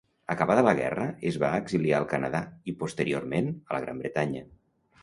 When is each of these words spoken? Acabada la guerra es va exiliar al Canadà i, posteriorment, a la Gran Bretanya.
Acabada 0.35 0.63
la 0.67 0.71
guerra 0.79 1.03
es 1.31 1.37
va 1.45 1.51
exiliar 1.65 1.99
al 2.01 2.09
Canadà 2.15 2.43
i, 2.73 2.77
posteriorment, 2.83 3.55
a 3.71 3.79
la 3.79 3.85
Gran 3.87 4.03
Bretanya. 4.07 4.47